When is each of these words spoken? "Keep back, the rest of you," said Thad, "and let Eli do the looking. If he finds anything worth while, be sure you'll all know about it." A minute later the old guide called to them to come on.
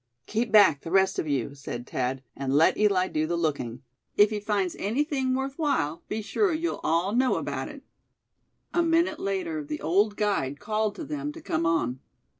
"Keep 0.25 0.51
back, 0.51 0.81
the 0.81 0.89
rest 0.89 1.19
of 1.19 1.27
you," 1.27 1.53
said 1.53 1.85
Thad, 1.85 2.23
"and 2.35 2.55
let 2.55 2.75
Eli 2.75 3.07
do 3.07 3.27
the 3.27 3.37
looking. 3.37 3.83
If 4.17 4.31
he 4.31 4.39
finds 4.39 4.75
anything 4.79 5.35
worth 5.35 5.59
while, 5.59 6.01
be 6.07 6.23
sure 6.23 6.51
you'll 6.53 6.79
all 6.83 7.11
know 7.13 7.35
about 7.35 7.67
it." 7.69 7.83
A 8.73 8.81
minute 8.81 9.19
later 9.19 9.63
the 9.63 9.79
old 9.79 10.17
guide 10.17 10.59
called 10.59 10.95
to 10.95 11.03
them 11.05 11.31
to 11.33 11.39
come 11.39 11.67
on. 11.67 11.99